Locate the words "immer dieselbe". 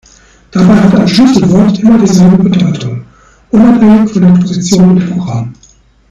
1.77-2.41